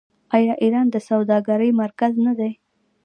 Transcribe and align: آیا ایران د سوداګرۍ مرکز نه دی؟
آیا 0.35 0.53
ایران 0.63 0.87
د 0.91 0.95
سوداګرۍ 1.09 1.71
مرکز 1.81 2.13
نه 2.25 2.33
دی؟ 2.39 2.51